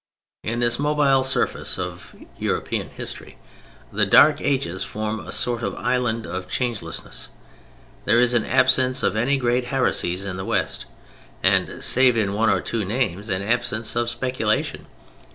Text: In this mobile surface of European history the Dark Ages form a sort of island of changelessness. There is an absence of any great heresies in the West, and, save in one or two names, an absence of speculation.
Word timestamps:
In 0.43 0.61
this 0.61 0.79
mobile 0.79 1.23
surface 1.23 1.77
of 1.77 2.15
European 2.39 2.89
history 2.89 3.37
the 3.93 4.03
Dark 4.07 4.41
Ages 4.41 4.83
form 4.83 5.19
a 5.19 5.31
sort 5.31 5.61
of 5.61 5.75
island 5.75 6.25
of 6.25 6.47
changelessness. 6.47 7.29
There 8.05 8.19
is 8.19 8.33
an 8.33 8.43
absence 8.43 9.03
of 9.03 9.15
any 9.15 9.37
great 9.37 9.65
heresies 9.65 10.25
in 10.25 10.37
the 10.37 10.43
West, 10.43 10.87
and, 11.43 11.83
save 11.83 12.17
in 12.17 12.33
one 12.33 12.49
or 12.49 12.61
two 12.61 12.83
names, 12.83 13.29
an 13.29 13.43
absence 13.43 13.95
of 13.95 14.09
speculation. 14.09 14.87